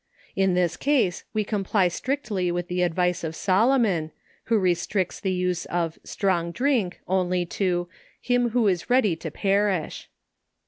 In 0.35 0.55
this 0.55 0.77
case 0.77 1.25
we 1.31 1.43
comply 1.43 1.87
strictly 1.87 2.51
with 2.51 2.69
the 2.69 2.81
advice 2.81 3.23
of 3.23 3.35
Solo 3.35 3.77
mon, 3.77 4.09
who 4.45 4.57
restricts 4.57 5.19
the 5.19 5.31
use 5.31 5.65
of 5.65 5.99
«strong 6.13 6.51
drink" 6.51 6.99
only 7.07 7.45
«to 7.61 7.87
him 8.19 8.49
who 8.49 8.67
is 8.67 8.89
ready 8.89 9.15
to 9.17 9.29
perish." 9.29 10.09